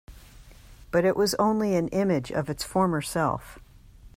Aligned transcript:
But 0.89 1.05
it 1.05 1.15
was 1.15 1.35
only 1.35 1.75
an 1.75 1.87
image 1.89 2.31
of 2.31 2.49
its 2.49 2.63
former 2.63 3.03
self. 3.03 3.59